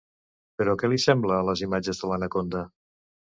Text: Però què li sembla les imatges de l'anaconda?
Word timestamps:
Però 0.61 0.73
què 0.81 0.89
li 0.93 0.97
sembla 1.03 1.37
les 1.49 1.61
imatges 1.67 2.01
de 2.05 2.11
l'anaconda? 2.13 2.65